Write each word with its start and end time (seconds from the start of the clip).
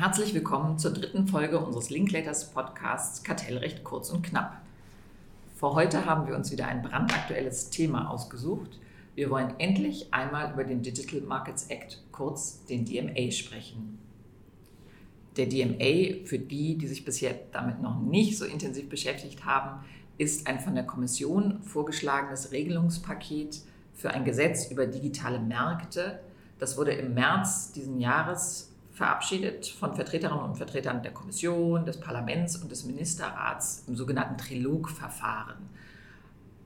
Herzlich 0.00 0.32
willkommen 0.32 0.78
zur 0.78 0.94
dritten 0.94 1.28
Folge 1.28 1.60
unseres 1.60 1.90
Linklaters 1.90 2.52
Podcasts 2.52 3.22
Kartellrecht 3.22 3.84
kurz 3.84 4.08
und 4.08 4.22
knapp. 4.22 4.56
Für 5.56 5.74
heute 5.74 6.06
haben 6.06 6.26
wir 6.26 6.36
uns 6.36 6.50
wieder 6.50 6.68
ein 6.68 6.80
brandaktuelles 6.80 7.68
Thema 7.68 8.10
ausgesucht. 8.10 8.78
Wir 9.14 9.28
wollen 9.28 9.52
endlich 9.58 10.06
einmal 10.10 10.54
über 10.54 10.64
den 10.64 10.80
Digital 10.80 11.20
Markets 11.20 11.66
Act, 11.66 12.02
kurz 12.12 12.64
den 12.64 12.86
DMA, 12.86 13.30
sprechen. 13.30 13.98
Der 15.36 15.44
DMA, 15.44 16.24
für 16.24 16.38
die, 16.38 16.78
die 16.78 16.86
sich 16.86 17.04
bisher 17.04 17.34
damit 17.52 17.82
noch 17.82 18.00
nicht 18.00 18.38
so 18.38 18.46
intensiv 18.46 18.88
beschäftigt 18.88 19.44
haben, 19.44 19.84
ist 20.16 20.46
ein 20.46 20.60
von 20.60 20.74
der 20.74 20.84
Kommission 20.84 21.62
vorgeschlagenes 21.62 22.52
Regelungspaket 22.52 23.60
für 23.92 24.12
ein 24.12 24.24
Gesetz 24.24 24.70
über 24.70 24.86
digitale 24.86 25.40
Märkte. 25.40 26.20
Das 26.58 26.78
wurde 26.78 26.92
im 26.92 27.12
März 27.12 27.72
diesen 27.72 28.00
Jahres 28.00 28.69
verabschiedet 29.00 29.66
von 29.66 29.94
Vertreterinnen 29.94 30.44
und 30.44 30.56
Vertretern 30.56 31.02
der 31.02 31.12
Kommission, 31.12 31.86
des 31.86 31.98
Parlaments 31.98 32.56
und 32.56 32.70
des 32.70 32.84
Ministerrats 32.84 33.84
im 33.86 33.96
sogenannten 33.96 34.36
Trilogverfahren. 34.36 35.56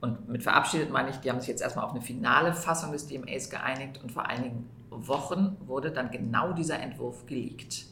Und 0.01 0.27
mit 0.27 0.43
verabschiedet 0.43 0.91
meine 0.91 1.11
ich, 1.11 1.15
die 1.15 1.29
haben 1.29 1.39
sich 1.39 1.47
jetzt 1.47 1.61
erstmal 1.61 1.85
auf 1.85 1.91
eine 1.91 2.01
finale 2.01 2.53
Fassung 2.53 2.91
des 2.91 3.07
DMAs 3.07 3.49
geeinigt 3.49 4.01
und 4.03 4.11
vor 4.11 4.25
einigen 4.25 4.69
Wochen 4.89 5.55
wurde 5.65 5.91
dann 5.91 6.11
genau 6.11 6.51
dieser 6.51 6.77
Entwurf 6.77 7.25
geleakt. 7.25 7.85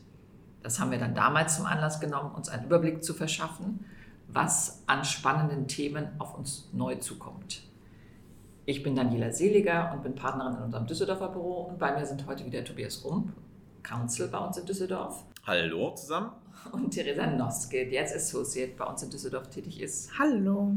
Das 0.61 0.77
haben 0.77 0.91
wir 0.91 0.99
dann 0.99 1.15
damals 1.15 1.55
zum 1.55 1.65
Anlass 1.65 2.01
genommen, 2.01 2.35
uns 2.35 2.49
einen 2.49 2.65
Überblick 2.65 3.01
zu 3.01 3.13
verschaffen, 3.13 3.85
was 4.27 4.83
an 4.87 5.05
spannenden 5.05 5.69
Themen 5.69 6.09
auf 6.19 6.37
uns 6.37 6.67
neu 6.73 6.95
zukommt. 6.95 7.61
Ich 8.65 8.83
bin 8.83 8.97
Daniela 8.97 9.31
Seliger 9.31 9.93
und 9.93 10.03
bin 10.03 10.15
Partnerin 10.15 10.57
in 10.57 10.63
unserem 10.63 10.85
Düsseldorfer 10.85 11.29
Büro 11.29 11.61
und 11.61 11.79
bei 11.79 11.97
mir 11.97 12.05
sind 12.05 12.27
heute 12.27 12.45
wieder 12.45 12.65
Tobias 12.65 13.05
Rump 13.05 13.31
Council 13.83 14.27
bei 14.27 14.39
uns 14.39 14.57
in 14.57 14.65
Düsseldorf. 14.65 15.23
Hallo 15.45 15.91
zusammen. 15.95 16.31
Und 16.71 16.91
Theresa 16.91 17.27
Noske, 17.27 17.85
die 17.85 17.99
als 17.99 18.15
Associate 18.15 18.71
bei 18.77 18.85
uns 18.85 19.03
in 19.03 19.09
Düsseldorf 19.09 19.49
tätig 19.49 19.81
ist. 19.81 20.09
Hallo. 20.17 20.71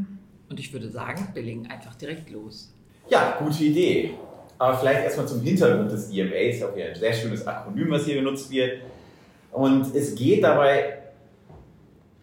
Und 0.48 0.60
ich 0.60 0.72
würde 0.72 0.90
sagen, 0.90 1.28
wir 1.32 1.42
legen 1.42 1.66
einfach 1.68 1.94
direkt 1.94 2.30
los. 2.30 2.72
Ja, 3.08 3.36
gute 3.38 3.64
Idee. 3.64 4.14
Aber 4.58 4.76
vielleicht 4.76 5.04
erstmal 5.04 5.28
zum 5.28 5.40
Hintergrund 5.42 5.92
des 5.92 6.12
ja 6.14 6.24
auch 6.24 6.76
ein 6.76 6.94
sehr 6.94 7.12
schönes 7.12 7.46
Akronym, 7.46 7.90
was 7.90 8.04
hier 8.04 8.16
genutzt 8.16 8.50
wird. 8.50 8.80
Und 9.52 9.94
es 9.94 10.14
geht 10.14 10.42
dabei 10.42 10.98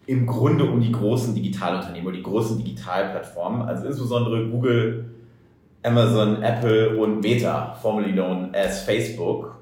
im 0.06 0.26
Grunde 0.26 0.64
um 0.64 0.80
die 0.80 0.92
großen 0.92 1.34
Digitalunternehmen 1.34 2.06
oder 2.06 2.16
die 2.16 2.22
großen 2.22 2.62
Digitalplattformen, 2.62 3.62
also 3.62 3.86
insbesondere 3.86 4.46
Google, 4.48 5.06
Amazon, 5.82 6.42
Apple 6.42 6.98
und 6.98 7.20
Meta, 7.20 7.74
formerly 7.80 8.12
known 8.12 8.54
as 8.54 8.82
Facebook. 8.82 9.56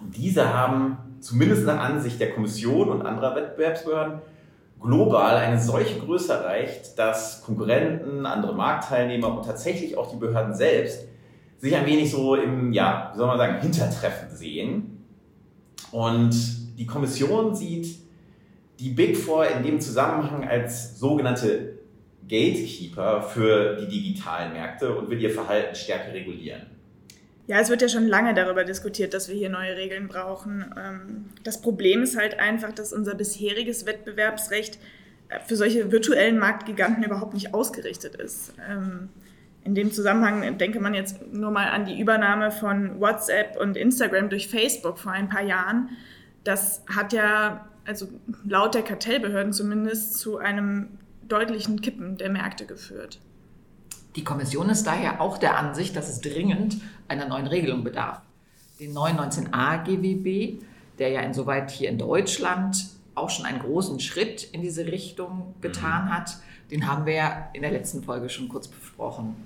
Diese 0.00 0.52
haben 0.52 0.98
zumindest 1.20 1.64
nach 1.64 1.80
Ansicht 1.80 2.20
der 2.20 2.32
Kommission 2.32 2.88
und 2.88 3.02
anderer 3.02 3.34
Wettbewerbsbehörden 3.34 4.20
global 4.80 5.36
eine 5.36 5.60
solche 5.60 5.98
Größe 5.98 6.32
erreicht, 6.32 6.98
dass 6.98 7.42
Konkurrenten, 7.42 8.26
andere 8.26 8.54
Marktteilnehmer 8.54 9.36
und 9.36 9.44
tatsächlich 9.44 9.96
auch 9.96 10.10
die 10.10 10.16
Behörden 10.16 10.54
selbst 10.54 11.06
sich 11.58 11.74
ein 11.74 11.86
wenig 11.86 12.10
so 12.10 12.34
im, 12.34 12.72
ja, 12.72 13.10
wie 13.12 13.18
soll 13.18 13.26
man 13.26 13.38
sagen, 13.38 13.60
Hintertreffen 13.60 14.36
sehen. 14.36 15.04
Und 15.90 16.34
die 16.78 16.86
Kommission 16.86 17.54
sieht 17.54 17.98
die 18.78 18.90
Big 18.90 19.16
Four 19.16 19.46
in 19.46 19.62
dem 19.62 19.80
Zusammenhang 19.80 20.46
als 20.46 20.98
sogenannte 20.98 21.78
Gatekeeper 22.28 23.22
für 23.22 23.76
die 23.76 23.88
digitalen 23.88 24.52
Märkte 24.52 24.94
und 24.94 25.08
will 25.08 25.20
ihr 25.20 25.30
Verhalten 25.30 25.74
stärker 25.74 26.12
regulieren. 26.12 26.75
Ja, 27.46 27.60
es 27.60 27.68
wird 27.70 27.80
ja 27.80 27.88
schon 27.88 28.08
lange 28.08 28.34
darüber 28.34 28.64
diskutiert, 28.64 29.14
dass 29.14 29.28
wir 29.28 29.36
hier 29.36 29.50
neue 29.50 29.76
Regeln 29.76 30.08
brauchen. 30.08 30.64
Ähm, 30.76 31.26
das 31.44 31.60
Problem 31.60 32.02
ist 32.02 32.16
halt 32.16 32.40
einfach, 32.40 32.72
dass 32.72 32.92
unser 32.92 33.14
bisheriges 33.14 33.86
Wettbewerbsrecht 33.86 34.78
äh, 35.28 35.38
für 35.40 35.54
solche 35.54 35.92
virtuellen 35.92 36.38
Marktgiganten 36.38 37.04
überhaupt 37.04 37.34
nicht 37.34 37.54
ausgerichtet 37.54 38.16
ist. 38.16 38.52
Ähm, 38.68 39.10
in 39.62 39.74
dem 39.74 39.92
Zusammenhang 39.92 40.58
denke 40.58 40.80
man 40.80 40.94
jetzt 40.94 41.20
nur 41.32 41.50
mal 41.50 41.68
an 41.68 41.86
die 41.86 42.00
Übernahme 42.00 42.50
von 42.52 43.00
WhatsApp 43.00 43.56
und 43.60 43.76
Instagram 43.76 44.28
durch 44.28 44.48
Facebook 44.48 44.98
vor 44.98 45.12
ein 45.12 45.28
paar 45.28 45.42
Jahren. 45.42 45.90
Das 46.44 46.84
hat 46.94 47.12
ja, 47.12 47.68
also 47.84 48.06
laut 48.44 48.74
der 48.74 48.82
Kartellbehörden 48.82 49.52
zumindest, 49.52 50.18
zu 50.18 50.38
einem 50.38 50.98
deutlichen 51.26 51.80
Kippen 51.80 52.16
der 52.16 52.30
Märkte 52.30 52.66
geführt. 52.66 53.20
Die 54.16 54.24
Kommission 54.24 54.70
ist 54.70 54.86
daher 54.86 55.20
auch 55.20 55.36
der 55.36 55.58
Ansicht, 55.58 55.94
dass 55.94 56.08
es 56.08 56.20
dringend 56.20 56.78
einer 57.06 57.28
neuen 57.28 57.46
Regelung 57.46 57.84
bedarf. 57.84 58.22
Den 58.80 58.94
neuen 58.94 59.18
19a 59.18 59.84
GWB, 59.84 60.62
der 60.98 61.10
ja 61.10 61.20
insoweit 61.20 61.70
hier 61.70 61.90
in 61.90 61.98
Deutschland 61.98 62.88
auch 63.14 63.30
schon 63.30 63.46
einen 63.46 63.60
großen 63.60 64.00
Schritt 64.00 64.44
in 64.52 64.62
diese 64.62 64.86
Richtung 64.86 65.54
getan 65.60 66.06
mhm. 66.06 66.14
hat, 66.14 66.38
den 66.70 66.86
haben 66.86 67.06
wir 67.06 67.14
ja 67.14 67.48
in 67.52 67.62
der 67.62 67.70
letzten 67.70 68.02
Folge 68.02 68.28
schon 68.28 68.48
kurz 68.48 68.68
besprochen. 68.68 69.36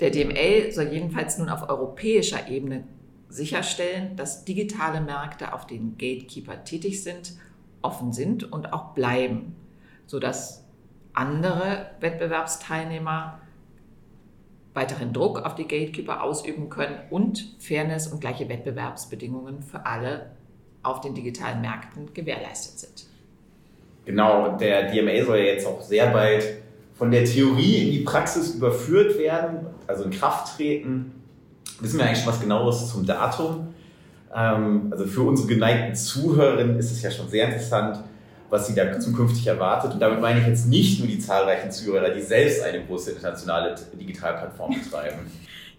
Der 0.00 0.10
DML 0.10 0.72
soll 0.72 0.88
jedenfalls 0.88 1.38
nun 1.38 1.48
auf 1.48 1.68
europäischer 1.68 2.48
Ebene 2.48 2.84
sicherstellen, 3.28 4.16
dass 4.16 4.44
digitale 4.44 5.00
Märkte, 5.00 5.52
auf 5.52 5.66
denen 5.66 5.96
Gatekeeper 5.98 6.64
tätig 6.64 7.02
sind, 7.02 7.32
offen 7.82 8.12
sind 8.12 8.52
und 8.52 8.72
auch 8.72 8.94
bleiben, 8.94 9.56
sodass 10.06 10.64
andere 11.12 11.90
Wettbewerbsteilnehmer 12.00 13.40
weiteren 14.74 15.12
Druck 15.12 15.40
auf 15.44 15.54
die 15.54 15.66
Gatekeeper 15.66 16.22
ausüben 16.22 16.68
können 16.68 16.98
und 17.10 17.56
Fairness 17.60 18.08
und 18.08 18.20
gleiche 18.20 18.48
Wettbewerbsbedingungen 18.48 19.62
für 19.62 19.86
alle 19.86 20.32
auf 20.82 21.00
den 21.00 21.14
digitalen 21.14 21.60
Märkten 21.60 22.12
gewährleistet 22.12 22.78
sind. 22.78 23.06
Genau, 24.04 24.56
der 24.58 24.90
DMA 24.90 25.24
soll 25.24 25.38
ja 25.38 25.44
jetzt 25.44 25.66
auch 25.66 25.80
sehr 25.80 26.08
bald 26.08 26.44
von 26.94 27.10
der 27.10 27.24
Theorie 27.24 27.86
in 27.86 27.92
die 27.92 28.00
Praxis 28.00 28.54
überführt 28.54 29.18
werden, 29.18 29.66
also 29.86 30.04
in 30.04 30.10
Kraft 30.10 30.56
treten. 30.56 31.22
Wissen 31.80 31.98
wir 31.98 32.06
eigentlich 32.06 32.18
schon 32.18 32.32
was 32.32 32.40
genaues 32.40 32.90
zum 32.90 33.06
Datum? 33.06 33.74
Ähm, 34.34 34.88
also 34.90 35.06
für 35.06 35.22
unsere 35.22 35.48
geneigten 35.48 35.94
Zuhörerinnen 35.94 36.78
ist 36.78 36.92
es 36.92 37.02
ja 37.02 37.10
schon 37.10 37.28
sehr 37.28 37.46
interessant, 37.46 38.00
was 38.54 38.68
sie 38.68 38.74
da 38.74 39.00
zukünftig 39.00 39.48
erwartet. 39.48 39.94
Und 39.94 40.00
damit 40.00 40.20
meine 40.20 40.40
ich 40.40 40.46
jetzt 40.46 40.68
nicht 40.68 41.00
nur 41.00 41.08
die 41.08 41.18
zahlreichen 41.18 41.72
Zuhörer, 41.72 42.10
die 42.10 42.22
selbst 42.22 42.62
eine 42.62 42.84
große 42.84 43.10
internationale 43.10 43.74
Digitalplattform 44.00 44.74
betreiben. 44.74 45.18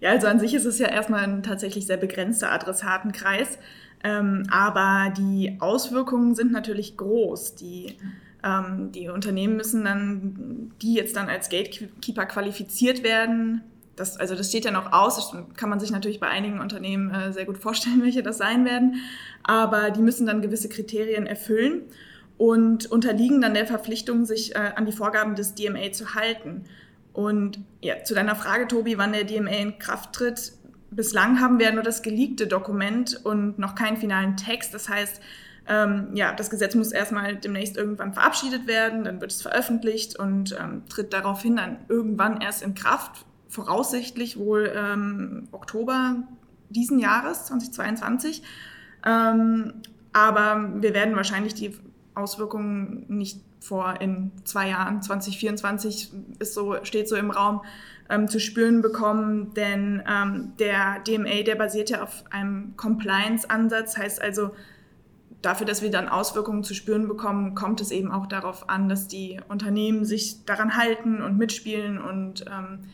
Ja, 0.02 0.12
also 0.12 0.28
an 0.28 0.40
sich 0.42 0.54
ist 0.54 0.66
es 0.66 0.78
ja 0.78 0.90
erstmal 0.90 1.24
ein 1.24 1.42
tatsächlich 1.42 1.88
sehr 1.88 1.96
begrenzter 1.96 2.52
Adressatenkreis. 2.52 3.58
Ähm, 4.04 4.44
aber 4.52 5.12
die 5.18 5.56
Auswirkungen 5.62 6.36
sind 6.36 6.52
natürlich 6.52 6.98
groß. 6.98 7.56
Die, 7.56 7.96
ähm, 8.44 8.92
die 8.92 9.08
Unternehmen 9.08 9.56
müssen 9.56 9.86
dann, 9.86 10.74
die 10.82 10.96
jetzt 10.96 11.16
dann 11.16 11.30
als 11.30 11.50
Gatekeeper 11.50 12.26
qualifiziert 12.26 13.04
werden, 13.04 13.62
das, 13.96 14.18
also 14.18 14.36
das 14.36 14.50
steht 14.50 14.66
ja 14.66 14.72
noch 14.72 14.92
aus, 14.92 15.16
das 15.16 15.56
kann 15.56 15.70
man 15.70 15.80
sich 15.80 15.92
natürlich 15.92 16.20
bei 16.20 16.28
einigen 16.28 16.60
Unternehmen 16.60 17.10
äh, 17.12 17.32
sehr 17.32 17.46
gut 17.46 17.58
vorstellen, 17.58 18.02
welche 18.04 18.22
das 18.22 18.38
sein 18.38 18.66
werden, 18.66 18.96
aber 19.44 19.92
die 19.92 20.02
müssen 20.02 20.28
dann 20.28 20.42
gewisse 20.42 20.68
Kriterien 20.68 21.26
erfüllen 21.26 21.84
und 22.38 22.86
unterliegen 22.92 23.42
dann 23.42 23.54
der 23.54 23.66
Verpflichtung, 23.66 24.26
sich 24.26 24.56
äh, 24.56 24.72
an 24.76 24.86
die 24.86 24.92
Vorgaben 24.92 25.36
des 25.36 25.56
DMA 25.56 25.92
zu 25.92 26.16
halten. 26.16 26.66
Und 27.14 27.60
ja, 27.82 28.04
zu 28.04 28.14
deiner 28.14 28.36
Frage, 28.36 28.68
Tobi, 28.68 28.98
wann 28.98 29.14
der 29.14 29.24
DMA 29.24 29.52
in 29.52 29.80
Kraft 29.80 30.14
tritt. 30.14 30.52
Bislang 30.92 31.40
haben 31.40 31.60
wir 31.60 31.72
nur 31.72 31.84
das 31.84 32.02
geleakte 32.02 32.48
Dokument 32.48 33.22
und 33.24 33.58
noch 33.58 33.76
keinen 33.76 33.98
finalen 33.98 34.36
Text. 34.36 34.74
Das 34.74 34.90
heißt, 34.90 35.22
ähm, 35.68 36.10
ja, 36.14 36.34
das 36.34 36.50
Gesetz 36.50 36.76
muss 36.76 36.92
erstmal 36.92 37.36
demnächst 37.38 37.78
irgendwann 37.78 38.14
verabschiedet 38.14 38.68
werden, 38.68 39.04
dann 39.04 39.20
wird 39.20 39.32
es 39.32 39.42
veröffentlicht 39.42 40.20
und 40.20 40.56
ähm, 40.60 40.84
tritt 40.90 41.12
daraufhin 41.12 41.56
dann 41.56 41.78
irgendwann 41.88 42.40
erst 42.40 42.62
in 42.62 42.76
Kraft, 42.76 43.26
voraussichtlich 43.50 44.38
wohl 44.38 44.72
ähm, 44.76 45.48
Oktober 45.52 46.18
diesen 46.70 47.00
Jahres, 47.00 47.46
2022. 47.46 48.44
Ähm, 49.06 49.74
aber 50.14 50.72
wir 50.82 50.94
werden 50.94 51.16
wahrscheinlich 51.16 51.56
die 51.56 51.76
Auswirkungen 52.16 53.06
nicht 53.08 53.42
vor 53.60 54.00
in 54.02 54.32
zwei 54.44 54.70
Jahren, 54.70 55.02
2024 55.02 56.12
ist 56.40 56.54
so, 56.54 56.76
steht 56.84 57.10
so 57.10 57.16
im 57.16 57.32
Raum, 57.32 57.62
ähm, 58.10 58.28
zu 58.28 58.40
spüren 58.40 58.82
bekommen, 58.82 59.54
denn 59.56 60.04
ähm, 60.08 60.54
der 60.60 61.00
DMA, 61.00 61.44
der 61.44 61.56
basiert 61.56 61.90
ja 61.90 62.04
auf 62.04 62.24
einem 62.30 62.78
Compliance-Ansatz, 62.78 63.98
heißt 63.98 64.22
also, 64.22 64.52
dafür, 65.42 65.66
dass 65.66 65.82
wir 65.82 65.92
dann 65.92 66.08
Auswirkungen 66.08 66.64
zu 66.64 66.74
spüren 66.74 67.08
bekommen, 67.08 67.56
kommt 67.56 67.82
es 67.82 67.92
eben 67.92 68.12
auch 68.12 68.26
darauf 68.26 68.70
an, 68.70 68.90
dass 68.90 69.08
die 69.08 69.40
Unternehmen 69.48 70.06
sich 70.06 70.46
daran 70.46 70.76
halten 70.76 71.22
und 71.22 71.38
mitspielen 71.38 72.00
und 72.00 72.46
ähm, 72.48 72.86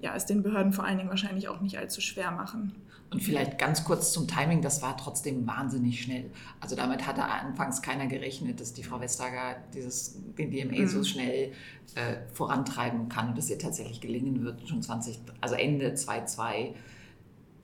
ja, 0.00 0.14
es 0.14 0.26
den 0.26 0.42
Behörden 0.42 0.72
vor 0.72 0.84
allen 0.84 0.98
Dingen 0.98 1.10
wahrscheinlich 1.10 1.48
auch 1.48 1.60
nicht 1.60 1.78
allzu 1.78 2.00
schwer 2.00 2.30
machen. 2.30 2.74
Und 3.10 3.22
vielleicht 3.22 3.58
ganz 3.58 3.84
kurz 3.84 4.12
zum 4.12 4.28
Timing, 4.28 4.62
das 4.62 4.82
war 4.82 4.96
trotzdem 4.96 5.44
wahnsinnig 5.46 6.00
schnell. 6.00 6.30
Also 6.60 6.76
damit 6.76 7.06
hatte 7.06 7.24
anfangs 7.24 7.82
keiner 7.82 8.06
gerechnet, 8.06 8.60
dass 8.60 8.72
die 8.72 8.84
Frau 8.84 9.00
Vestager 9.00 9.56
dieses, 9.74 10.16
den 10.38 10.52
DMA 10.52 10.82
mhm. 10.82 10.88
so 10.88 11.02
schnell 11.02 11.52
äh, 11.96 12.16
vorantreiben 12.32 13.08
kann 13.08 13.30
und 13.30 13.38
dass 13.38 13.50
ihr 13.50 13.58
tatsächlich 13.58 14.00
gelingen 14.00 14.44
wird, 14.44 14.68
schon 14.68 14.80
20, 14.80 15.18
also 15.40 15.56
Ende 15.56 15.94
2022 15.94 16.76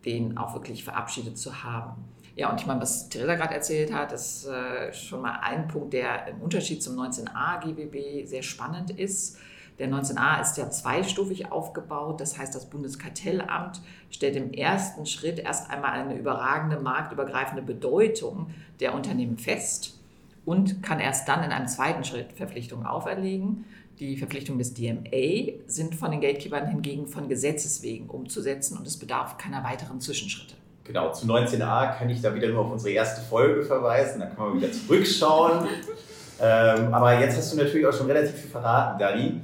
den 0.06 0.38
auch 0.38 0.54
wirklich 0.54 0.84
verabschiedet 0.84 1.36
zu 1.36 1.64
haben. 1.64 2.04
Ja, 2.36 2.50
und 2.50 2.60
ich 2.60 2.66
meine, 2.66 2.80
was 2.80 3.08
Theresa 3.08 3.34
gerade 3.34 3.54
erzählt 3.54 3.92
hat, 3.92 4.12
ist 4.12 4.46
äh, 4.46 4.92
schon 4.92 5.22
mal 5.22 5.40
ein 5.40 5.68
Punkt, 5.68 5.92
der 5.92 6.28
im 6.28 6.40
Unterschied 6.40 6.82
zum 6.82 6.98
19a 6.98 7.60
GWB 7.60 8.26
sehr 8.26 8.42
spannend 8.42 8.90
ist. 8.90 9.38
Der 9.78 9.88
19a 9.90 10.40
ist 10.40 10.56
ja 10.56 10.70
zweistufig 10.70 11.52
aufgebaut. 11.52 12.20
Das 12.20 12.38
heißt, 12.38 12.54
das 12.54 12.66
Bundeskartellamt 12.66 13.80
stellt 14.10 14.36
im 14.36 14.52
ersten 14.52 15.06
Schritt 15.06 15.38
erst 15.38 15.70
einmal 15.70 15.92
eine 15.92 16.16
überragende 16.16 16.78
marktübergreifende 16.78 17.62
Bedeutung 17.62 18.50
der 18.80 18.94
Unternehmen 18.94 19.38
fest 19.38 19.98
und 20.44 20.82
kann 20.82 21.00
erst 21.00 21.28
dann 21.28 21.44
in 21.44 21.50
einem 21.50 21.68
zweiten 21.68 22.04
Schritt 22.04 22.32
Verpflichtungen 22.32 22.86
auferlegen. 22.86 23.64
Die 23.98 24.16
Verpflichtungen 24.16 24.58
des 24.58 24.74
DMA 24.74 25.52
sind 25.66 25.94
von 25.94 26.10
den 26.10 26.20
Gatekeepern 26.20 26.68
hingegen 26.68 27.06
von 27.06 27.28
Gesetzes 27.28 27.82
wegen 27.82 28.08
umzusetzen 28.08 28.76
und 28.76 28.86
es 28.86 28.98
bedarf 28.98 29.38
keiner 29.38 29.64
weiteren 29.64 30.00
Zwischenschritte. 30.00 30.54
Genau, 30.84 31.12
zu 31.12 31.26
19a 31.26 31.98
kann 31.98 32.08
ich 32.10 32.20
da 32.20 32.34
wieder 32.34 32.48
nur 32.48 32.60
auf 32.60 32.72
unsere 32.72 32.92
erste 32.92 33.20
Folge 33.22 33.64
verweisen, 33.64 34.20
da 34.20 34.26
kann 34.26 34.50
man 34.50 34.56
wieder 34.58 34.70
zurückschauen. 34.70 35.66
ähm, 36.40 36.94
aber 36.94 37.18
jetzt 37.18 37.36
hast 37.36 37.52
du 37.52 37.56
natürlich 37.56 37.86
auch 37.86 37.92
schon 37.92 38.06
relativ 38.06 38.36
viel 38.36 38.50
verraten, 38.50 38.98
Dani. 38.98 39.40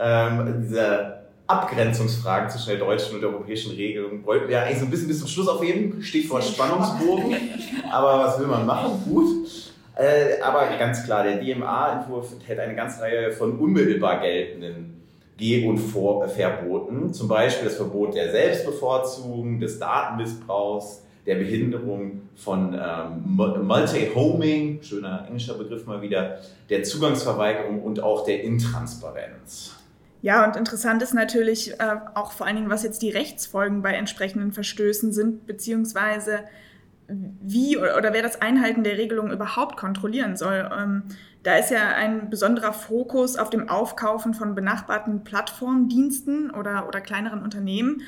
Ähm, 0.00 0.62
diese 0.62 1.20
Abgrenzungsfragen 1.46 2.48
zwischen 2.48 2.70
der 2.70 2.78
deutschen 2.78 3.16
und 3.16 3.22
der 3.22 3.30
europäischen 3.30 3.72
Regelung 3.72 4.24
wollten 4.24 4.48
wir 4.48 4.62
eigentlich 4.62 4.78
so 4.78 4.84
ein 4.84 4.90
bisschen 4.90 5.08
bis 5.08 5.18
zum 5.18 5.28
Schluss 5.28 5.48
aufheben. 5.48 6.02
Stichwort 6.02 6.44
Spannungsbogen. 6.44 7.36
Aber 7.90 8.24
was 8.24 8.38
will 8.38 8.46
man 8.46 8.64
machen? 8.64 9.02
Gut. 9.04 9.48
Äh, 9.96 10.40
aber 10.40 10.66
ganz 10.78 11.04
klar, 11.04 11.24
der 11.24 11.36
DMA-Entwurf 11.36 12.32
enthält 12.32 12.58
eine 12.58 12.74
ganze 12.74 13.02
Reihe 13.02 13.32
von 13.32 13.58
unmittelbar 13.58 14.20
geltenden 14.20 15.02
Geh- 15.36 15.66
und 15.66 15.76
Vor 15.76 16.26
Verboten, 16.26 17.12
zum 17.12 17.28
Beispiel 17.28 17.66
das 17.68 17.76
Verbot 17.76 18.14
der 18.14 18.30
Selbstbevorzugung, 18.30 19.60
des 19.60 19.78
Datenmissbrauchs, 19.78 21.02
der 21.26 21.34
Behinderung 21.34 22.22
von 22.34 22.74
ähm, 22.74 23.66
Multi-Homing, 23.66 24.82
schöner 24.82 25.26
englischer 25.26 25.54
Begriff 25.54 25.86
mal 25.86 26.00
wieder, 26.00 26.38
der 26.70 26.82
Zugangsverweigerung 26.82 27.82
und 27.82 28.02
auch 28.02 28.24
der 28.24 28.42
Intransparenz. 28.42 29.79
Ja, 30.22 30.44
und 30.44 30.56
interessant 30.56 31.02
ist 31.02 31.14
natürlich 31.14 31.80
äh, 31.80 31.96
auch 32.14 32.32
vor 32.32 32.46
allen 32.46 32.56
Dingen, 32.56 32.70
was 32.70 32.82
jetzt 32.82 33.00
die 33.00 33.10
Rechtsfolgen 33.10 33.82
bei 33.82 33.94
entsprechenden 33.94 34.52
Verstößen 34.52 35.12
sind, 35.12 35.46
beziehungsweise 35.46 36.40
wie 37.42 37.76
oder, 37.76 38.12
wer 38.12 38.22
das 38.22 38.40
Einhalten 38.40 38.84
der 38.84 38.96
Regelung 38.98 39.30
überhaupt 39.32 39.76
kontrollieren 39.76 40.36
soll. 40.36 40.70
Ähm, 40.76 41.04
da 41.42 41.56
ist 41.56 41.70
ja 41.70 41.88
ein 41.94 42.30
besonderer 42.30 42.72
Fokus 42.72 43.36
auf 43.36 43.50
dem 43.50 43.68
Aufkaufen 43.68 44.34
von 44.34 44.54
benachbarten 44.54 45.24
Plattformdiensten 45.24 46.50
oder, 46.50 46.86
oder 46.86 47.00
kleineren 47.00 47.42
Unternehmen. 47.42 48.02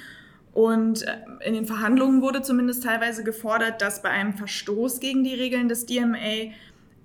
Und 0.52 1.02
äh, 1.02 1.16
in 1.44 1.54
den 1.54 1.64
Verhandlungen 1.64 2.20
wurde 2.20 2.42
zumindest 2.42 2.84
teilweise 2.84 3.24
gefordert, 3.24 3.80
dass 3.80 4.02
bei 4.02 4.10
einem 4.10 4.34
Verstoß 4.34 5.00
gegen 5.00 5.24
die 5.24 5.34
Regeln 5.34 5.68
des 5.68 5.86
DMA 5.86 6.52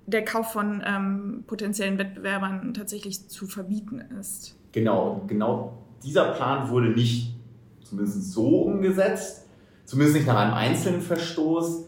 der 0.06 0.24
Kauf 0.24 0.52
von 0.52 0.82
ähm, 0.86 1.44
potenziellen 1.46 1.98
Wettbewerbern 1.98 2.74
tatsächlich 2.74 3.28
zu 3.28 3.46
verbieten 3.46 4.02
ist. 4.20 4.57
Genau, 4.72 5.22
genau 5.26 5.78
dieser 6.02 6.32
Plan 6.32 6.68
wurde 6.70 6.90
nicht 6.90 7.34
zumindest 7.82 8.32
so 8.32 8.62
umgesetzt, 8.62 9.46
zumindest 9.84 10.16
nicht 10.18 10.26
nach 10.26 10.36
einem 10.36 10.54
einzelnen 10.54 11.00
Verstoß, 11.00 11.86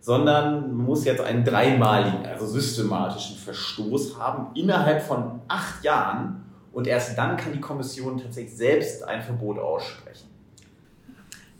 sondern 0.00 0.76
man 0.76 0.86
muss 0.86 1.04
jetzt 1.04 1.20
einen 1.20 1.44
dreimaligen, 1.44 2.26
also 2.26 2.46
systematischen 2.46 3.36
Verstoß 3.36 4.18
haben 4.18 4.48
innerhalb 4.54 5.02
von 5.02 5.40
acht 5.48 5.82
Jahren 5.84 6.44
und 6.72 6.86
erst 6.86 7.16
dann 7.16 7.36
kann 7.36 7.52
die 7.52 7.60
Kommission 7.60 8.18
tatsächlich 8.18 8.56
selbst 8.56 9.02
ein 9.04 9.22
Verbot 9.22 9.58
aussprechen. 9.58 10.28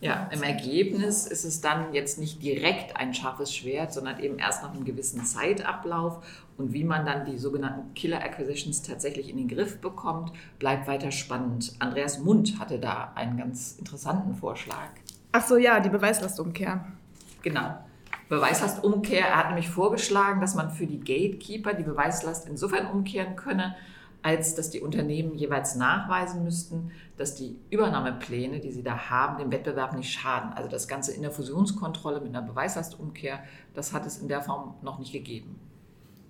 Ja, 0.00 0.28
im 0.31 0.43
Ergebnis 0.43 1.26
ist 1.26 1.44
es 1.44 1.62
dann 1.62 1.94
jetzt 1.94 2.19
nicht 2.19 2.43
direkt 2.43 2.96
ein 2.96 3.14
scharfes 3.14 3.54
Schwert, 3.54 3.94
sondern 3.94 4.20
eben 4.20 4.38
erst 4.38 4.62
nach 4.62 4.75
einem 4.75 4.84
gewissen 4.84 5.25
Zeitablauf. 5.25 6.19
Und 6.58 6.72
wie 6.72 6.84
man 6.84 7.06
dann 7.06 7.25
die 7.25 7.38
sogenannten 7.38 7.94
Killer 7.94 8.22
Acquisitions 8.22 8.82
tatsächlich 8.82 9.31
in 9.31 9.38
den 9.38 9.48
Griff 9.48 9.81
bekommt, 9.81 10.32
bleibt 10.58 10.87
weiter 10.87 11.10
spannend. 11.10 11.75
Andreas 11.78 12.19
Mund 12.19 12.58
hatte 12.58 12.78
da 12.78 13.12
einen 13.14 13.38
ganz 13.38 13.76
interessanten 13.78 14.34
Vorschlag. 14.34 14.90
Ach 15.32 15.46
so, 15.46 15.56
ja, 15.56 15.81
die 15.81 15.90
Beweislastumkehr. 15.90 16.84
Genau. 17.43 17.76
Beweislastumkehr. 18.28 19.26
Er 19.26 19.37
hat 19.37 19.46
nämlich 19.48 19.69
vorgeschlagen, 19.69 20.40
dass 20.40 20.54
man 20.54 20.70
für 20.70 20.87
die 20.87 20.98
Gatekeeper 20.98 21.75
die 21.75 21.84
Beweislast 21.84 22.48
insofern 22.48 22.87
umkehren 22.87 23.37
könne, 23.37 23.76
als 24.26 24.56
dass 24.56 24.70
die 24.70 24.81
Unternehmen 24.81 25.37
jeweils 25.37 25.76
nachweisen 25.76 26.43
müssten, 26.43 26.90
dass 27.17 27.37
die 27.37 27.55
Übernahmepläne, 27.70 28.58
die 28.58 28.73
sie 28.73 28.82
da 28.82 29.08
haben, 29.08 29.38
dem 29.38 29.52
Wettbewerb 29.52 29.96
nicht 29.96 30.12
schaden. 30.12 30.52
Also 30.52 30.69
das 30.69 30.88
Ganze 30.88 31.12
in 31.12 31.23
der 31.23 31.31
Fusionskontrolle 31.31 32.20
mit 32.20 32.31
einer 32.31 32.43
Beweislastumkehr, 32.44 33.38
das 33.73 33.93
hat 33.93 34.05
es 34.05 34.19
in 34.19 34.26
der 34.26 34.43
Form 34.43 34.75
noch 34.82 34.99
nicht 34.99 35.12
gegeben. 35.12 35.61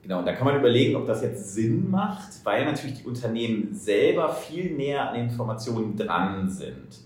Genau, 0.03 0.19
und 0.19 0.27
da 0.27 0.35
kann 0.35 0.45
man 0.45 0.57
überlegen, 0.59 0.95
ob 0.95 1.07
das 1.07 1.23
jetzt 1.23 1.55
Sinn 1.55 1.91
macht, 1.91 2.45
weil 2.45 2.67
natürlich 2.67 3.01
die 3.01 3.09
Unternehmen 3.09 3.75
selber 3.75 4.35
viel 4.35 4.77
näher 4.77 5.09
an 5.09 5.17
Informationen 5.17 5.97
dran 5.97 6.51
sind. 6.51 6.99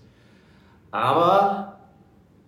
Aber 0.91 1.79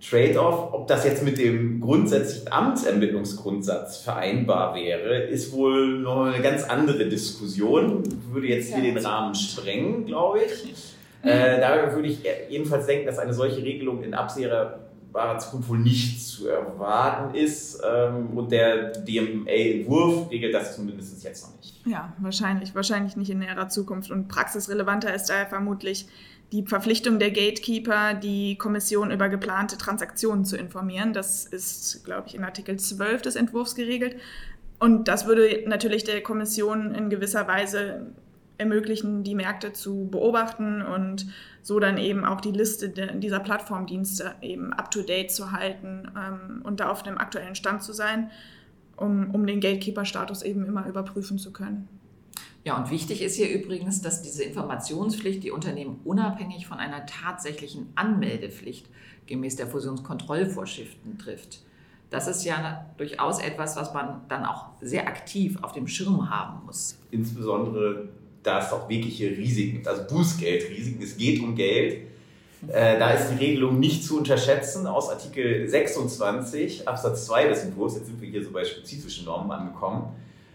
Trade-off, 0.10 0.74
ob 0.74 0.88
das 0.88 1.06
jetzt 1.06 1.24
mit 1.24 1.38
dem 1.38 1.80
grundsätzlichen 1.80 2.52
Amtsermittlungsgrundsatz 2.52 3.98
vereinbar 4.00 4.76
wäre, 4.76 5.24
ist 5.24 5.54
wohl 5.54 6.00
noch 6.00 6.26
eine 6.26 6.42
ganz 6.42 6.64
andere 6.64 7.08
Diskussion. 7.08 8.04
Würde 8.32 8.48
jetzt 8.48 8.74
hier 8.74 8.84
den 8.84 8.98
Rahmen 8.98 9.34
sprengen, 9.34 10.06
glaube 10.06 10.40
ich. 10.40 10.96
Äh, 11.24 11.62
da 11.62 11.94
würde 11.96 12.10
ich 12.10 12.20
jedenfalls 12.50 12.86
denken, 12.86 13.06
dass 13.06 13.18
eine 13.18 13.34
solche 13.34 13.64
Regelung 13.64 14.04
in 14.04 14.14
absehbarer 14.14 15.38
Zukunft 15.40 15.70
wohl 15.70 15.80
nicht 15.80 16.22
zu 16.22 16.50
erwarten 16.50 17.34
ist. 17.34 17.82
Ähm, 17.90 18.38
und 18.38 18.52
der 18.52 18.92
DMA-Entwurf 18.92 20.30
regelt 20.30 20.54
das 20.54 20.76
zumindest 20.76 21.24
jetzt 21.24 21.48
noch 21.48 21.56
nicht. 21.56 21.82
Ja, 21.86 22.12
wahrscheinlich. 22.20 22.76
Wahrscheinlich 22.76 23.16
nicht 23.16 23.30
in 23.30 23.40
näherer 23.40 23.70
Zukunft. 23.70 24.12
Und 24.12 24.28
praxisrelevanter 24.28 25.14
ist 25.14 25.30
daher 25.30 25.46
vermutlich 25.46 26.08
die 26.54 26.64
Verpflichtung 26.64 27.18
der 27.18 27.32
Gatekeeper, 27.32 28.14
die 28.14 28.60
Kommission 28.60 29.10
über 29.10 29.28
geplante 29.28 29.76
Transaktionen 29.76 30.46
zu 30.46 30.56
informieren. 30.56 31.12
Das 31.12 31.48
ist, 31.48 32.06
glaube 32.06 32.28
ich, 32.28 32.36
in 32.36 32.44
Artikel 32.44 32.78
12 32.78 33.24
des 33.24 33.36
Entwurfs 33.36 33.74
geregelt. 33.74 34.16
Und 34.78 35.08
das 35.08 35.26
würde 35.26 35.64
natürlich 35.66 36.04
der 36.04 36.22
Kommission 36.22 36.94
in 36.94 37.10
gewisser 37.10 37.48
Weise 37.48 38.06
ermöglichen, 38.60 39.24
die 39.24 39.34
Märkte 39.34 39.74
zu 39.74 40.08
beobachten 40.12 40.84
und 40.84 41.26
so 41.64 41.80
dann 41.80 41.98
eben 41.98 42.24
auch 42.24 42.40
die 42.40 42.52
Liste 42.52 42.90
dieser 42.90 43.40
Plattformdienste 43.40 44.36
eben 44.44 44.74
up-to-date 44.74 45.32
zu 45.32 45.54
halten 45.54 46.12
ähm, 46.16 46.62
und 46.64 46.80
da 46.80 46.92
auf 46.92 47.02
dem 47.02 47.18
aktuellen 47.18 47.56
Stand 47.56 47.82
zu 47.82 47.94
sein, 47.94 48.30
um, 48.96 49.32
um 49.32 49.48
den 49.48 49.60
Gatekeeper-Status 49.60 50.44
eben 50.44 50.66
immer 50.66 50.86
überprüfen 50.86 51.40
zu 51.40 51.52
können. 51.52 51.88
Ja, 52.66 52.78
und 52.78 52.90
wichtig 52.92 53.22
ist 53.22 53.36
hier 53.36 53.50
übrigens, 53.50 54.02
dass 54.02 54.22
diese 54.22 54.44
Informationspflicht 54.44 55.44
die 55.44 55.52
Unternehmen 55.52 56.00
unabhängig 56.06 56.66
von 56.66 56.78
einer 56.78 57.06
tatsächlichen 57.06 57.92
Anmeldepflicht 57.96 58.88
gemäß 59.26 59.58
der 59.58 59.68
Fusionskontrollvorschriften 59.68 61.18
trifft. 61.18 61.60
Das 62.10 62.28
ist 62.28 62.46
ja 62.46 62.86
durchaus 62.98 63.40
etwas, 63.40 63.76
was 63.76 63.94
man 63.94 64.22
dann 64.30 64.46
auch 64.46 64.68
sehr 64.80 65.08
aktiv 65.08 65.58
auf 65.62 65.74
dem 65.74 65.88
Schirm 65.88 66.30
haben 66.30 66.66
muss. 66.66 66.98
Insbesondere, 67.12 68.08
da 68.44 68.60
es 68.60 68.72
auch 68.72 68.88
wirkliche 68.88 69.30
Risiken, 69.32 69.86
also 69.86 70.04
Bußgeldrisiken, 70.04 71.02
es 71.02 71.18
geht 71.18 71.42
um 71.42 71.56
Geld. 71.56 72.08
Äh, 72.68 72.98
da 72.98 73.10
ist 73.12 73.30
die 73.30 73.44
Regelung 73.44 73.80
nicht 73.80 74.06
zu 74.06 74.18
unterschätzen 74.18 74.88
aus 74.88 75.10
Artikel 75.10 75.68
26 75.68 76.88
Absatz 76.88 77.26
2 77.26 77.48
des 77.48 77.64
Entwurfs. 77.64 77.96
Jetzt 77.96 78.06
sind 78.06 78.22
wir 78.22 78.30
hier 78.30 78.44
so 78.44 78.52
bei 78.52 78.64
spezifischen 78.64 79.26
Normen 79.26 79.52
angekommen 79.52 80.14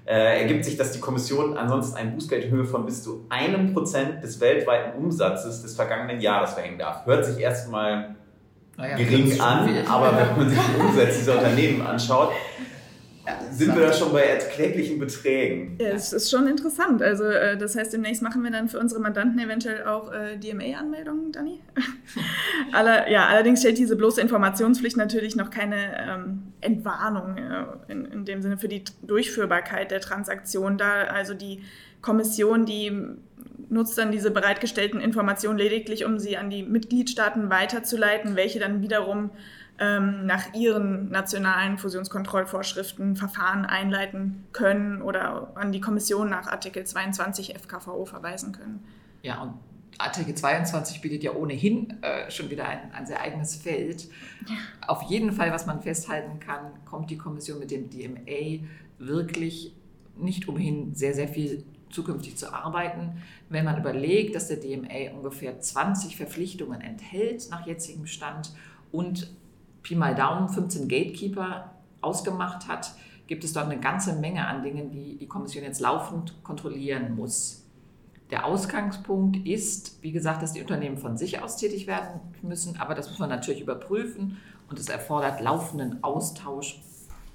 äh, 0.09 0.41
ergibt 0.41 0.65
sich, 0.65 0.79
dass 0.79 0.93
die 0.93 1.01
Kommission 1.01 1.59
ansonsten 1.59 1.99
eine 1.99 2.13
Bußgeldhöhe 2.13 2.65
von 2.65 2.87
bis 2.87 3.03
zu 3.03 3.27
einem 3.29 3.75
Prozent 3.75 4.25
des 4.25 4.41
weltweiten 4.41 4.99
Umsatzes 4.99 5.61
des 5.61 5.77
vergangenen 5.77 6.23
Jahres 6.23 6.55
verhängen 6.55 6.79
darf. 6.79 7.05
Hört 7.05 7.27
sich 7.27 7.39
erstmal 7.39 8.17
naja, 8.79 8.97
gering 8.97 9.39
an, 9.39 9.69
aber 9.87 10.17
wenn 10.17 10.37
man 10.39 10.49
sich 10.49 10.59
die 10.59 10.81
Umsätze 10.81 11.19
dieser 11.19 11.35
Unternehmen 11.35 11.83
anschaut, 11.83 12.31
sind 13.51 13.75
wir 13.75 13.83
da 13.83 13.93
schon 13.93 14.13
bei 14.13 14.23
erkläglichen 14.23 14.99
Beträgen. 14.99 15.77
Ja, 15.81 15.89
es 15.89 16.13
ist 16.13 16.31
schon 16.31 16.47
interessant. 16.47 17.03
Also 17.03 17.25
äh, 17.25 17.57
das 17.57 17.77
heißt, 17.77 17.93
demnächst 17.93 18.23
machen 18.23 18.43
wir 18.43 18.51
dann 18.51 18.69
für 18.69 18.79
unsere 18.79 19.01
Mandanten 19.01 19.39
eventuell 19.39 19.85
auch 19.85 20.13
äh, 20.13 20.37
DMA-Anmeldungen, 20.37 21.33
Dani. 21.33 21.61
Aller, 22.73 23.11
ja, 23.11 23.27
allerdings 23.27 23.61
stellt 23.61 23.79
diese 23.79 23.97
bloße 23.97 24.21
Informationspflicht 24.21 24.97
natürlich 24.97 25.37
noch 25.37 25.51
keine 25.51 25.77
ähm, 25.99 26.53
Entwarnung 26.61 27.37
äh, 27.37 27.93
in, 27.93 28.05
in 28.07 28.25
dem 28.25 28.43
Sinne 28.43 28.59
für 28.59 28.69
die 28.69 28.85
Durchführbarkeit 29.03 29.91
der 29.91 30.01
Transaktion 30.01 30.79
dar. 30.79 31.11
Also 31.11 31.35
die 31.35 31.63
Kommission, 32.01 32.67
die 32.67 32.93
nutzt 33.71 33.99
dann 33.99 34.13
diese 34.13 34.31
bereitgestellten 34.31 35.01
Informationen 35.01 35.59
lediglich, 35.59 36.05
um 36.05 36.19
sie 36.19 36.37
an 36.37 36.51
die 36.51 36.63
Mitgliedstaaten 36.63 37.51
weiterzuleiten, 37.51 38.37
welche 38.37 38.59
dann 38.59 38.83
wiederum 38.83 39.31
ähm, 39.79 40.27
nach 40.27 40.55
ihren 40.55 41.09
nationalen 41.11 41.79
Fusionskontrollvorschriften 41.79 43.17
Verfahren 43.17 43.65
einleiten 43.65 44.45
können 44.53 45.03
oder 45.03 45.53
an 45.55 45.73
die 45.73 45.81
Kommission 45.81 46.29
nach 46.31 46.49
Artikel 46.49 46.85
22 46.85 47.55
FKVO 47.55 48.05
verweisen 48.05 48.53
können. 48.53 48.85
Ja, 49.23 49.43
und 49.43 49.55
Artikel 49.99 50.35
22 50.35 51.01
bietet 51.01 51.23
ja 51.23 51.33
ohnehin 51.33 52.03
äh, 52.03 52.31
schon 52.31 52.51
wieder 52.51 52.69
ein, 52.69 52.93
ein 52.93 53.07
sehr 53.07 53.21
eigenes 53.21 53.57
Feld. 53.57 54.09
Ja. 54.47 54.57
Auf 54.87 55.03
jeden 55.03 55.33
Fall, 55.33 55.51
was 55.51 55.67
man 55.67 55.83
festhalten 55.83 56.39
kann, 56.39 56.73
kommt 56.85 57.11
die 57.11 57.19
Kommission 57.19 57.59
mit 57.59 57.71
dem 57.71 57.91
DMA 57.91 58.65
wirklich 58.99 59.75
nicht 60.17 60.49
umhin, 60.49 60.95
sehr, 60.95 61.15
sehr 61.15 61.29
viel 61.29 61.65
zukünftig 61.91 62.37
zu 62.37 62.53
arbeiten. 62.53 63.23
Wenn 63.49 63.65
man 63.65 63.79
überlegt, 63.79 64.35
dass 64.35 64.49
der 64.49 64.59
DMA 64.59 65.13
ungefähr 65.17 65.59
20 65.59 66.17
Verpflichtungen 66.17 66.81
enthält 66.81 67.49
nach 67.51 67.67
jetzigem 67.67 68.07
Stand 68.07 68.53
und 68.93 69.31
Pi 69.89 69.95
mal 69.95 70.15
Daumen 70.15 70.51
15 70.51 70.87
Gatekeeper 70.87 71.71
ausgemacht 72.03 72.69
hat, 72.69 72.93
gibt 73.27 73.43
es 73.43 73.55
dort 73.55 73.71
eine 73.71 73.81
ganze 73.81 74.13
Menge 74.17 74.47
an 74.47 74.63
Dingen, 74.63 74.91
die 74.91 75.17
die 75.17 75.27
Kommission 75.27 75.65
jetzt 75.65 75.81
laufend 75.81 76.35
kontrollieren 76.45 77.17
muss. 77.17 77.65
Der 78.31 78.45
Ausgangspunkt 78.45 79.47
ist, 79.47 80.03
wie 80.03 80.13
gesagt, 80.13 80.43
dass 80.43 80.53
die 80.53 80.61
Unternehmen 80.61 80.99
von 80.99 81.17
sich 81.17 81.43
aus 81.43 81.57
tätig 81.57 81.87
werden 81.87 82.21
müssen, 82.43 82.79
aber 82.79 82.95
das 82.95 83.09
muss 83.09 83.19
man 83.19 83.31
natürlich 83.31 83.63
überprüfen 83.63 84.37
und 84.69 84.79
es 84.79 84.91
erfordert 84.91 85.41
laufenden 85.41 86.05
Austausch 86.05 86.83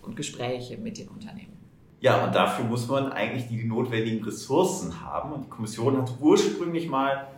und 0.04 0.16
Gespräche 0.16 0.78
mit 0.78 1.00
den 1.00 1.08
Unternehmen. 1.08 1.58
Ja, 2.02 2.24
und 2.24 2.36
dafür 2.36 2.66
muss 2.66 2.88
man 2.88 3.12
eigentlich 3.14 3.48
die 3.48 3.64
notwendigen 3.64 4.24
Ressourcen 4.24 5.02
haben. 5.02 5.32
Und 5.32 5.46
die 5.46 5.50
Kommission 5.50 5.98
hat 5.98 6.14
ursprünglich 6.20 6.88
mal 6.88 7.30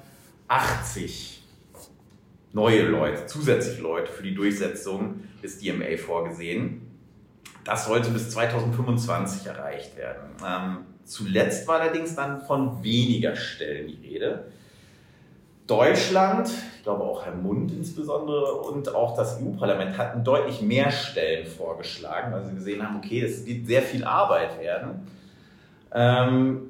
80 0.49 1.44
neue 2.55 2.83
Leute, 2.83 3.25
zusätzliche 3.25 3.81
Leute 3.81 4.11
für 4.11 4.23
die 4.23 4.33
Durchsetzung 4.33 5.19
des 5.43 5.59
DMA 5.59 5.97
vorgesehen. 5.97 6.81
Das 7.65 7.85
sollte 7.85 8.09
bis 8.11 8.29
2025 8.29 9.45
erreicht 9.45 9.97
werden. 9.97 10.29
Ähm, 10.45 10.77
zuletzt 11.03 11.67
war 11.67 11.81
allerdings 11.81 12.15
dann 12.15 12.41
von 12.41 12.81
weniger 12.81 13.35
Stellen 13.35 13.87
die 13.87 14.07
Rede. 14.07 14.45
Deutschland, 15.67 16.49
ich 16.77 16.83
glaube 16.83 17.03
auch 17.03 17.25
Herr 17.25 17.35
Mund 17.35 17.71
insbesondere 17.71 18.53
und 18.53 18.93
auch 18.93 19.17
das 19.17 19.41
EU-Parlament 19.41 19.97
hatten 19.97 20.23
deutlich 20.23 20.61
mehr 20.61 20.91
Stellen 20.91 21.47
vorgeschlagen, 21.47 22.31
weil 22.31 22.45
sie 22.45 22.53
gesehen 22.53 22.87
haben, 22.87 22.97
okay, 22.97 23.21
es 23.21 23.45
wird 23.45 23.65
sehr 23.65 23.81
viel 23.81 24.05
Arbeit 24.05 24.61
werden. 24.61 25.07
Ähm, 25.91 26.69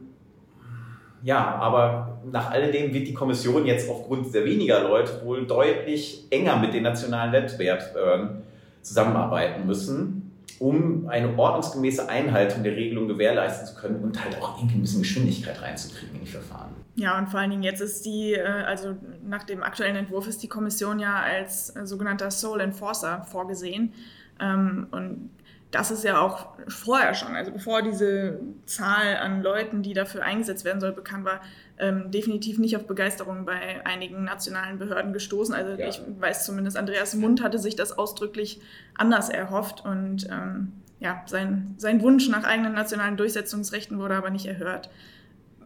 ja, 1.21 1.55
aber 1.55 2.14
nach 2.31 2.51
alledem 2.51 2.93
wird 2.93 3.07
die 3.07 3.13
Kommission 3.13 3.65
jetzt 3.65 3.89
aufgrund 3.89 4.33
der 4.33 4.45
weniger 4.45 4.83
Leute 4.83 5.21
wohl 5.23 5.45
deutlich 5.45 6.25
enger 6.29 6.57
mit 6.57 6.73
den 6.73 6.83
nationalen 6.83 7.31
Wettbewerbsbehörden 7.31 8.43
zusammenarbeiten 8.81 9.65
müssen 9.65 10.25
um 10.59 11.07
eine 11.09 11.37
ordnungsgemäße 11.37 12.07
Einhaltung 12.07 12.63
der 12.63 12.75
Regelung 12.75 13.07
gewährleisten 13.07 13.67
zu 13.67 13.75
können 13.75 14.01
und 14.01 14.23
halt 14.23 14.41
auch 14.41 14.57
irgendwie 14.57 14.77
ein 14.77 14.81
bisschen 14.81 15.01
Geschwindigkeit 15.01 15.61
reinzukriegen 15.61 16.15
in 16.15 16.21
die 16.21 16.31
Verfahren. 16.31 16.69
Ja, 16.95 17.17
und 17.17 17.27
vor 17.27 17.41
allen 17.41 17.49
Dingen 17.49 17.63
jetzt 17.63 17.81
ist 17.81 18.05
die, 18.05 18.33
äh, 18.33 18.45
also 18.45 18.95
nach 19.27 19.43
dem 19.43 19.63
aktuellen 19.63 19.97
Entwurf 19.97 20.27
ist 20.27 20.41
die 20.43 20.47
Kommission 20.47 20.99
ja 20.99 21.19
als 21.19 21.75
äh, 21.75 21.85
sogenannter 21.85 22.31
Sole 22.31 22.63
Enforcer 22.63 23.25
vorgesehen. 23.29 23.93
Ähm, 24.39 24.87
und 24.91 25.29
das 25.71 25.91
ist 25.91 26.05
ja 26.05 26.21
auch 26.21 26.47
vorher 26.69 27.13
schon, 27.13 27.35
also 27.35 27.51
bevor 27.51 27.81
diese 27.81 28.39
Zahl 28.65 29.17
an 29.17 29.41
Leuten, 29.43 29.83
die 29.83 29.93
dafür 29.93 30.23
eingesetzt 30.23 30.63
werden 30.63 30.79
soll, 30.79 30.93
bekannt 30.93 31.25
war, 31.25 31.41
ähm, 31.77 32.11
definitiv 32.11 32.57
nicht 32.57 32.77
auf 32.77 32.87
Begeisterung 32.87 33.45
bei 33.45 33.85
einigen 33.85 34.23
nationalen 34.23 34.79
Behörden 34.79 35.13
gestoßen. 35.13 35.53
Also 35.53 35.73
ja. 35.73 35.89
ich 35.89 36.01
weiß 36.19 36.45
zumindest, 36.45 36.77
Andreas 36.77 37.15
Mund 37.15 37.43
hatte 37.43 37.59
sich 37.59 37.75
das 37.75 37.97
ausdrücklich 37.97 38.61
anders 38.95 39.29
erhofft 39.29 39.83
und 39.85 40.27
ähm, 40.31 40.71
ja, 40.99 41.23
sein, 41.25 41.75
sein 41.77 42.01
Wunsch 42.01 42.29
nach 42.29 42.45
eigenen 42.45 42.73
nationalen 42.73 43.17
Durchsetzungsrechten 43.17 43.99
wurde 43.99 44.15
aber 44.15 44.29
nicht 44.29 44.45
erhört. 44.45 44.89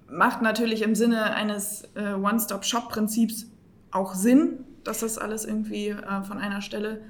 Macht 0.09 0.41
natürlich 0.41 0.81
im 0.81 0.95
Sinne 0.95 1.33
eines 1.35 1.87
äh, 1.95 2.13
One-Stop-Shop-Prinzips 2.13 3.51
auch 3.91 4.15
Sinn, 4.15 4.65
dass 4.83 4.99
das 5.01 5.19
alles 5.19 5.45
irgendwie 5.45 5.89
äh, 5.89 6.23
von 6.23 6.39
einer 6.39 6.61
Stelle 6.61 7.01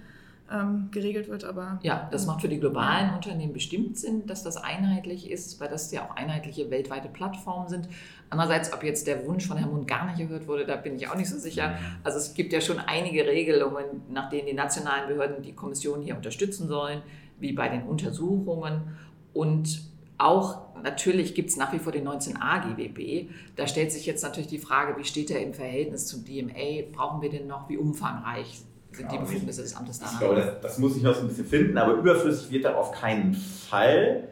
ähm, 0.51 0.89
geregelt 0.91 1.29
wird. 1.29 1.43
Aber 1.43 1.79
ja, 1.83 2.07
das 2.11 2.25
macht 2.25 2.41
für 2.41 2.49
die 2.49 2.59
globalen 2.59 3.13
Unternehmen 3.13 3.53
bestimmt 3.53 3.97
Sinn, 3.97 4.25
dass 4.25 4.43
das 4.43 4.57
einheitlich 4.57 5.29
ist, 5.29 5.59
weil 5.59 5.69
das 5.69 5.91
ja 5.91 6.05
auch 6.05 6.15
einheitliche 6.15 6.69
weltweite 6.69 7.09
Plattformen 7.09 7.69
sind. 7.69 7.89
Andererseits, 8.29 8.73
ob 8.73 8.83
jetzt 8.83 9.07
der 9.07 9.25
Wunsch 9.25 9.47
von 9.47 9.57
Herrn 9.57 9.71
Mund 9.71 9.87
gar 9.87 10.05
nicht 10.05 10.19
erhört 10.19 10.47
wurde, 10.47 10.65
da 10.65 10.75
bin 10.75 10.95
ich 10.95 11.07
auch 11.07 11.15
nicht 11.15 11.29
so 11.29 11.37
sicher. 11.37 11.69
Mhm. 11.69 11.75
Also 12.03 12.17
es 12.17 12.33
gibt 12.33 12.53
ja 12.53 12.61
schon 12.61 12.79
einige 12.79 13.25
Regelungen, 13.25 13.85
nach 14.09 14.29
denen 14.29 14.47
die 14.47 14.53
nationalen 14.53 15.07
Behörden 15.07 15.41
die 15.41 15.53
Kommission 15.53 16.01
hier 16.01 16.15
unterstützen 16.15 16.67
sollen, 16.67 17.01
wie 17.39 17.53
bei 17.53 17.69
den 17.69 17.83
Untersuchungen. 17.83 18.97
Und 19.33 19.81
auch 20.17 20.59
natürlich 20.83 21.33
gibt 21.33 21.49
es 21.49 21.57
nach 21.57 21.71
wie 21.71 21.79
vor 21.79 21.91
den 21.91 22.07
19a 22.07 22.75
GWB. 22.75 23.29
Da 23.55 23.67
stellt 23.67 23.91
sich 23.91 24.05
jetzt 24.05 24.21
natürlich 24.21 24.49
die 24.49 24.59
Frage, 24.59 24.97
wie 24.97 25.05
steht 25.05 25.31
er 25.31 25.41
im 25.41 25.53
Verhältnis 25.53 26.07
zum 26.07 26.25
DMA? 26.25 26.91
Brauchen 26.91 27.21
wir 27.21 27.29
den 27.29 27.47
noch? 27.47 27.69
Wie 27.69 27.77
umfangreich 27.77 28.61
sind 28.91 29.11
die 29.11 29.17
Befugnisse 29.17 29.61
des 29.61 29.75
Amtes 29.75 29.99
danach. 29.99 30.13
Ich 30.13 30.19
glaube, 30.19 30.35
das, 30.35 30.61
das, 30.61 30.77
muss 30.79 30.97
ich 30.97 31.03
noch 31.03 31.15
so 31.15 31.21
ein 31.21 31.27
bisschen 31.27 31.45
finden, 31.45 31.77
aber 31.77 31.93
überflüssig 31.93 32.51
wird 32.51 32.65
er 32.65 32.77
auf 32.77 32.91
keinen 32.91 33.33
Fall, 33.33 34.29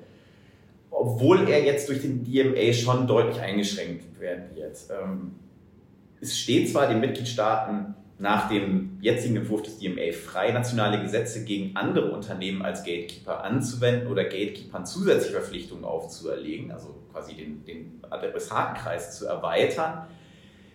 obwohl 0.90 1.48
er 1.48 1.64
jetzt 1.64 1.90
durch 1.90 2.02
den 2.02 2.24
DMA 2.24 2.74
schon 2.74 3.08
deutlich 3.08 3.40
eingeschränkt 3.40 4.20
werden 4.20 4.56
wird. 4.56 4.78
Ähm, 4.90 5.36
es 6.20 6.38
steht 6.38 6.70
zwar 6.70 6.88
den 6.88 7.00
Mitgliedstaaten 7.00 7.94
nach 8.20 8.50
dem 8.50 8.98
jetzigen 9.00 9.36
Entwurf 9.36 9.62
des 9.62 9.78
DMA 9.78 10.12
frei, 10.12 10.52
nationale 10.52 11.02
Gesetze 11.02 11.46
gegen 11.46 11.76
andere 11.76 12.12
Unternehmen 12.12 12.64
als 12.64 12.84
Gatekeeper 12.84 13.44
anzuwenden 13.44 14.08
oder 14.08 14.24
Gatekeepern 14.24 14.86
zusätzliche 14.86 15.34
Verpflichtungen 15.34 15.86
aufzuerlegen, 15.86 16.72
also 16.72 16.96
quasi 17.12 17.36
den, 17.36 17.64
den 17.66 18.02
Adressatenkreis 18.10 19.18
zu 19.18 19.28
erweitern. 19.28 20.08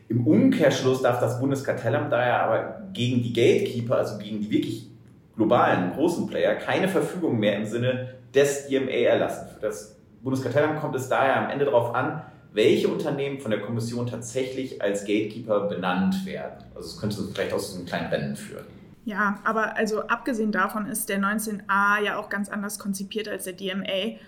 Im 0.08 0.26
Umkehrschluss 0.26 1.02
darf 1.02 1.20
das 1.20 1.40
Bundeskartellamt 1.40 2.12
daher 2.12 2.42
aber 2.42 2.82
gegen 2.92 3.22
die 3.22 3.32
Gatekeeper, 3.32 3.96
also 3.96 4.18
gegen 4.18 4.40
die 4.40 4.50
wirklich 4.50 4.90
globalen, 5.36 5.92
großen 5.92 6.26
Player, 6.26 6.54
keine 6.54 6.88
Verfügung 6.88 7.38
mehr 7.38 7.56
im 7.56 7.64
Sinne 7.64 8.14
des 8.34 8.68
DMA 8.68 8.90
erlassen. 8.90 9.48
Für 9.54 9.60
das 9.60 9.96
Bundeskartellamt 10.22 10.80
kommt 10.80 10.94
es 10.94 11.08
daher 11.08 11.36
am 11.36 11.50
Ende 11.50 11.64
darauf 11.64 11.94
an, 11.94 12.22
welche 12.52 12.88
Unternehmen 12.88 13.40
von 13.40 13.50
der 13.50 13.60
Kommission 13.60 14.06
tatsächlich 14.06 14.82
als 14.82 15.00
Gatekeeper 15.00 15.68
benannt 15.68 16.26
werden. 16.26 16.64
Also 16.74 16.88
es 16.88 16.98
könnte 16.98 17.16
vielleicht 17.32 17.52
aus 17.52 17.72
so 17.72 17.78
einem 17.78 17.86
kleinen 17.86 18.08
Rennen 18.08 18.36
führen. 18.36 18.66
Ja, 19.04 19.40
aber 19.44 19.76
also 19.76 20.02
abgesehen 20.06 20.52
davon 20.52 20.86
ist 20.86 21.08
der 21.08 21.18
19a 21.18 22.00
ja 22.04 22.18
auch 22.18 22.28
ganz 22.28 22.48
anders 22.48 22.78
konzipiert 22.78 23.28
als 23.28 23.44
der 23.44 23.54
DMA 23.54 24.18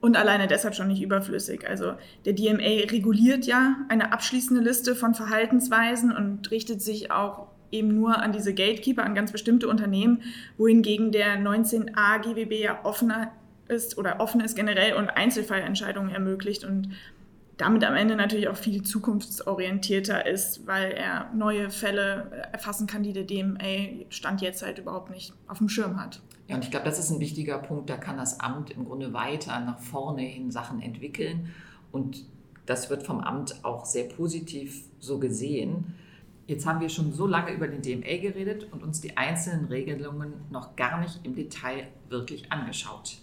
und 0.00 0.16
alleine 0.16 0.46
deshalb 0.46 0.74
schon 0.74 0.88
nicht 0.88 1.02
überflüssig. 1.02 1.68
Also 1.68 1.94
der 2.24 2.32
DMA 2.32 2.90
reguliert 2.90 3.46
ja 3.46 3.76
eine 3.88 4.12
abschließende 4.12 4.62
Liste 4.62 4.94
von 4.94 5.14
Verhaltensweisen 5.14 6.12
und 6.12 6.50
richtet 6.50 6.80
sich 6.82 7.10
auch 7.10 7.48
eben 7.70 7.94
nur 7.94 8.20
an 8.20 8.32
diese 8.32 8.54
Gatekeeper, 8.54 9.04
an 9.04 9.14
ganz 9.14 9.32
bestimmte 9.32 9.68
Unternehmen, 9.68 10.22
wohingegen 10.56 11.12
der 11.12 11.38
19a 11.38 12.20
GWB 12.22 12.62
ja 12.62 12.80
offener 12.84 13.32
ist 13.68 13.98
oder 13.98 14.20
offen 14.20 14.40
ist 14.40 14.56
generell 14.56 14.94
und 14.94 15.10
Einzelfallentscheidungen 15.10 16.10
ermöglicht 16.10 16.64
und 16.64 16.88
damit 17.60 17.84
am 17.84 17.94
Ende 17.94 18.16
natürlich 18.16 18.48
auch 18.48 18.56
viel 18.56 18.82
zukunftsorientierter 18.82 20.26
ist, 20.26 20.66
weil 20.66 20.92
er 20.92 21.30
neue 21.34 21.70
Fälle 21.70 22.48
erfassen 22.52 22.86
kann, 22.86 23.02
die 23.02 23.12
der 23.12 23.24
DMA 23.24 24.06
Stand 24.08 24.40
jetzt 24.40 24.62
halt 24.62 24.78
überhaupt 24.78 25.10
nicht 25.10 25.34
auf 25.46 25.58
dem 25.58 25.68
Schirm 25.68 26.00
hat. 26.00 26.22
Ja, 26.48 26.56
und 26.56 26.64
ich 26.64 26.70
glaube, 26.70 26.86
das 26.86 26.98
ist 26.98 27.10
ein 27.10 27.20
wichtiger 27.20 27.58
Punkt. 27.58 27.90
Da 27.90 27.96
kann 27.96 28.16
das 28.16 28.40
Amt 28.40 28.70
im 28.70 28.86
Grunde 28.86 29.12
weiter 29.12 29.60
nach 29.60 29.78
vorne 29.78 30.22
hin 30.22 30.50
Sachen 30.50 30.80
entwickeln. 30.80 31.50
Und 31.92 32.24
das 32.66 32.88
wird 32.88 33.02
vom 33.02 33.20
Amt 33.20 33.64
auch 33.64 33.84
sehr 33.84 34.04
positiv 34.04 34.84
so 34.98 35.18
gesehen. 35.18 35.94
Jetzt 36.46 36.66
haben 36.66 36.80
wir 36.80 36.88
schon 36.88 37.12
so 37.12 37.26
lange 37.26 37.52
über 37.52 37.68
den 37.68 37.82
DMA 37.82 38.16
geredet 38.20 38.66
und 38.72 38.82
uns 38.82 39.00
die 39.00 39.16
einzelnen 39.16 39.66
Regelungen 39.66 40.32
noch 40.50 40.76
gar 40.76 41.00
nicht 41.00 41.20
im 41.24 41.34
Detail 41.34 41.88
wirklich 42.08 42.50
angeschaut. 42.50 43.18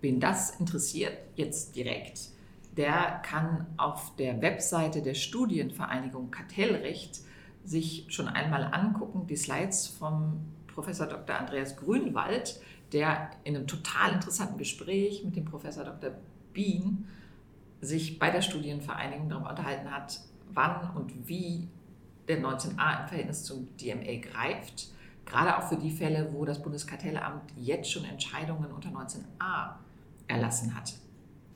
Wen 0.00 0.18
das 0.20 0.58
interessiert, 0.58 1.16
jetzt 1.36 1.76
direkt, 1.76 2.32
der 2.76 3.20
kann 3.22 3.66
auf 3.76 4.16
der 4.16 4.40
Webseite 4.40 5.02
der 5.02 5.14
Studienvereinigung 5.14 6.30
Kartellrecht 6.30 7.20
sich 7.64 8.06
schon 8.08 8.28
einmal 8.28 8.64
angucken, 8.72 9.26
die 9.26 9.36
Slides 9.36 9.86
vom 9.86 10.40
Professor 10.66 11.06
Dr. 11.06 11.36
Andreas 11.36 11.76
Grünwald, 11.76 12.60
der 12.92 13.30
in 13.44 13.56
einem 13.56 13.66
total 13.66 14.12
interessanten 14.12 14.58
Gespräch 14.58 15.22
mit 15.24 15.36
dem 15.36 15.44
Professor 15.44 15.84
Dr. 15.84 16.12
Bien 16.52 17.06
sich 17.80 18.18
bei 18.18 18.30
der 18.30 18.42
Studienvereinigung 18.42 19.28
darüber 19.28 19.50
unterhalten 19.50 19.90
hat, 19.90 20.20
wann 20.52 20.94
und 20.96 21.28
wie 21.28 21.68
der 22.28 22.40
19a 22.40 23.02
im 23.02 23.08
Verhältnis 23.08 23.44
zum 23.44 23.68
DMA 23.76 24.20
greift. 24.20 24.88
Gerade 25.26 25.58
auch 25.58 25.68
für 25.68 25.76
die 25.76 25.90
Fälle, 25.90 26.32
wo 26.32 26.44
das 26.44 26.62
Bundeskartellamt 26.62 27.52
jetzt 27.56 27.90
schon 27.90 28.04
Entscheidungen 28.04 28.70
unter 28.70 28.90
19a 28.90 29.74
erlassen 30.28 30.74
hat. 30.74 30.94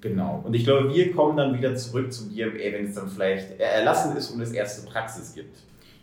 Genau. 0.00 0.42
Und 0.44 0.54
ich 0.54 0.64
glaube, 0.64 0.94
wir 0.94 1.12
kommen 1.12 1.36
dann 1.36 1.56
wieder 1.56 1.74
zurück 1.74 2.12
zum 2.12 2.28
DMA, 2.34 2.52
wenn 2.54 2.86
es 2.86 2.94
dann 2.94 3.08
vielleicht 3.08 3.58
erlassen 3.58 4.16
ist 4.16 4.30
und 4.30 4.40
es 4.40 4.52
erste 4.52 4.86
Praxis 4.86 5.34
gibt. 5.34 5.56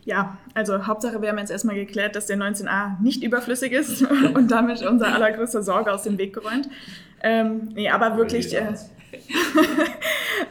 Ja, 0.06 0.38
also 0.54 0.86
Hauptsache, 0.86 1.22
wir 1.22 1.30
haben 1.30 1.38
jetzt 1.38 1.52
erstmal 1.52 1.76
geklärt, 1.76 2.16
dass 2.16 2.26
der 2.26 2.38
19a 2.38 3.02
nicht 3.02 3.24
überflüssig 3.24 3.72
ist 3.72 4.02
und 4.34 4.52
damit 4.52 4.82
unser 4.86 5.14
allergrößte 5.14 5.64
Sorge 5.64 5.94
aus 5.94 6.04
dem 6.04 6.18
Weg 6.18 6.34
geräumt. 6.34 6.68
Ähm, 7.22 7.70
nee, 7.74 7.90
aber 7.90 8.18
wirklich, 8.18 8.54
äh, 8.54 8.66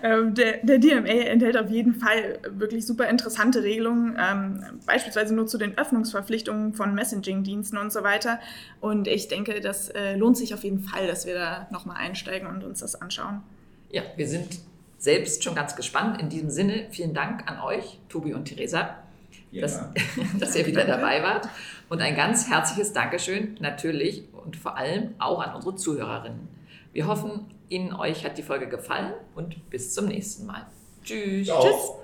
Ähm, 0.03 0.35
der, 0.35 0.59
der, 0.59 0.79
DMA 0.79 1.09
enthält 1.09 1.57
auf 1.57 1.71
jeden 1.71 1.95
Fall 1.95 2.39
wirklich 2.51 2.87
super 2.87 3.09
interessante 3.09 3.63
Regelungen, 3.63 4.17
ähm, 4.19 4.81
beispielsweise 4.87 5.35
nur 5.35 5.47
zu 5.47 5.59
den 5.59 5.77
Öffnungsverpflichtungen 5.79 6.75
von 6.75 6.95
Messaging-Diensten 6.95 7.79
und 7.79 7.93
so 7.93 8.03
weiter. 8.03 8.41
Und 8.81 9.09
ich 9.09 9.29
denke, 9.29 9.61
das 9.61 9.89
äh, 9.91 10.17
lohnt 10.17 10.37
sich 10.37 10.55
auf 10.55 10.65
jeden 10.65 10.81
Fall, 10.81 11.07
dass 11.07 11.27
wir 11.27 11.35
da 11.35 11.67
nochmal 11.71 11.97
einsteigen 11.97 12.49
und 12.49 12.65
uns 12.65 12.81
das 12.81 13.01
anschauen. 13.01 13.43
Ja, 13.91 14.03
wir 14.17 14.27
sind 14.27 14.61
selbst 14.99 15.43
schon 15.43 15.55
ganz 15.55 15.77
gespannt. 15.77 16.21
In 16.21 16.29
diesem 16.29 16.51
Sinne, 16.51 16.87
vielen 16.91 17.15
Dank 17.15 17.51
an 17.51 17.61
euch, 17.61 17.99
Tobi 18.09 18.35
und 18.35 18.45
Theresa, 18.45 18.97
ja. 19.51 19.63
dass, 19.63 19.81
dass 20.39 20.57
ihr 20.57 20.67
wieder 20.67 20.85
dabei 20.85 21.23
wart. 21.23 21.49
Und 21.89 22.01
ein 22.01 22.15
ganz 22.17 22.49
herzliches 22.49 22.93
Dankeschön 22.93 23.57
natürlich 23.61 24.25
und 24.33 24.57
vor 24.57 24.77
allem 24.77 25.15
auch 25.19 25.41
an 25.41 25.55
unsere 25.55 25.77
Zuhörerinnen. 25.77 26.49
Wir 26.93 27.07
hoffen, 27.07 27.47
Ihnen 27.73 27.95
euch 27.95 28.25
hat 28.25 28.37
die 28.37 28.43
Folge 28.43 28.69
gefallen 28.69 29.15
und 29.35 29.71
bis 29.71 29.95
zum 29.95 30.07
nächsten 30.07 30.47
Mal. 30.47 30.67
Tschüss. 31.03 31.47
Ciao. 31.47 31.63
Tschüss. 31.63 32.02